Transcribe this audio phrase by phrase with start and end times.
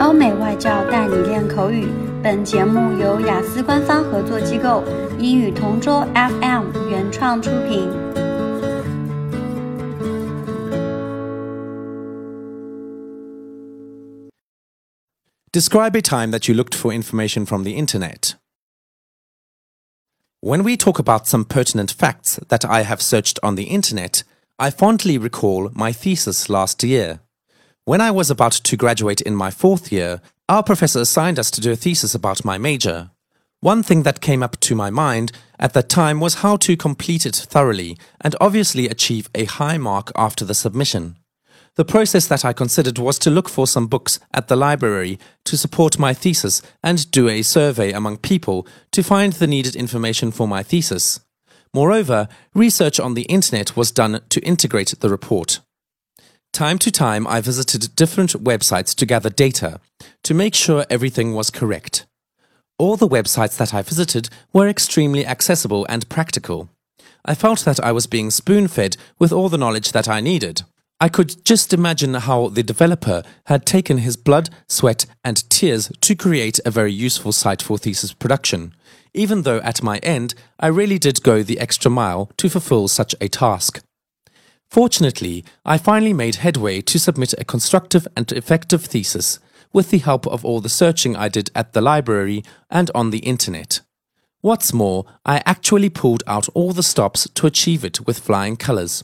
[0.00, 1.88] 欧美外教带你练口语。
[2.22, 4.82] 本节目由雅思官方合作机构
[5.18, 8.14] 英语同桌 FM 原创出品。
[15.52, 18.34] Describe a time that you looked for information from the internet.
[20.40, 24.24] When we talk about some pertinent facts that I have searched on the internet,
[24.58, 27.20] I fondly recall my thesis last year.
[27.89, 31.59] When I was about to graduate in my fourth year, our professor assigned us to
[31.59, 33.09] do a thesis about my major.
[33.61, 37.25] One thing that came up to my mind at that time was how to complete
[37.25, 41.17] it thoroughly and obviously achieve a high mark after the submission.
[41.77, 45.57] The process that I considered was to look for some books at the library to
[45.57, 50.47] support my thesis and do a survey among people to find the needed information for
[50.47, 51.21] my thesis.
[51.73, 55.61] Moreover, research on the internet was done to integrate the report.
[56.53, 59.79] Time to time, I visited different websites to gather data
[60.23, 62.05] to make sure everything was correct.
[62.77, 66.69] All the websites that I visited were extremely accessible and practical.
[67.25, 70.63] I felt that I was being spoon fed with all the knowledge that I needed.
[71.01, 76.15] I could just imagine how the developer had taken his blood, sweat, and tears to
[76.15, 78.73] create a very useful site for thesis production,
[79.13, 83.15] even though at my end I really did go the extra mile to fulfill such
[83.21, 83.81] a task.
[84.69, 89.39] Fortunately, I finally made headway to submit a constructive and effective thesis
[89.73, 93.19] with the help of all the searching I did at the library and on the
[93.19, 93.81] internet.
[94.41, 99.03] What's more, I actually pulled out all the stops to achieve it with flying colors.